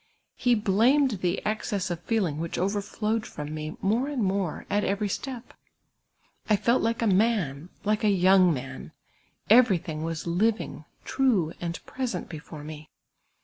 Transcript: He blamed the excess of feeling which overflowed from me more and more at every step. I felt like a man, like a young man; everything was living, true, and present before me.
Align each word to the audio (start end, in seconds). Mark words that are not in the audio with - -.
He 0.35 0.55
blamed 0.55 1.19
the 1.21 1.45
excess 1.45 1.91
of 1.91 1.99
feeling 1.99 2.39
which 2.39 2.57
overflowed 2.57 3.23
from 3.27 3.53
me 3.53 3.77
more 3.83 4.07
and 4.07 4.23
more 4.23 4.65
at 4.67 4.83
every 4.83 5.07
step. 5.07 5.53
I 6.49 6.55
felt 6.55 6.81
like 6.81 7.03
a 7.03 7.07
man, 7.07 7.69
like 7.83 8.03
a 8.03 8.09
young 8.09 8.51
man; 8.51 8.93
everything 9.47 10.01
was 10.01 10.25
living, 10.25 10.85
true, 11.05 11.53
and 11.61 11.79
present 11.85 12.29
before 12.29 12.63
me. 12.63 12.89